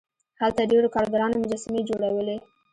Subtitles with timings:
[0.41, 2.37] هلته ډیرو کارګرانو مجسمې جوړولې.